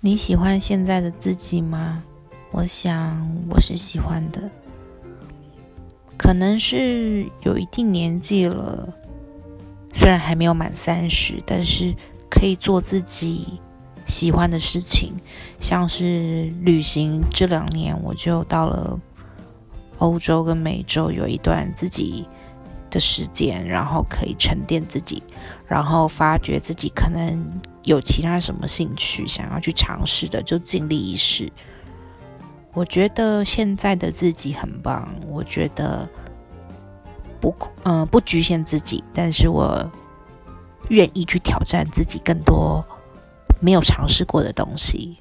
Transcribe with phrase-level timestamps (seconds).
[0.00, 2.04] 你喜欢现在的自己吗？
[2.52, 4.48] 我想我是喜欢的。
[6.16, 8.88] 可能是有一定年纪了，
[9.92, 11.94] 虽然还没有满三十，但是
[12.30, 13.60] 可以做自己
[14.06, 15.14] 喜欢的事情，
[15.58, 17.20] 像是旅行。
[17.30, 18.98] 这两年我就到了
[19.98, 22.28] 欧洲跟美洲，有一段自己
[22.90, 25.22] 的时间，然后可以沉淀自己，
[25.66, 31.52] 然后发觉自己可能有其他什么兴趣想要去尝试的，就尽力一试。
[32.74, 36.08] 我觉得现在的自己很棒，我觉得
[37.40, 39.90] 不，嗯，不局限自己，但是我
[40.88, 42.84] 愿意去挑战自己更多
[43.60, 45.18] 没有尝试过的东西。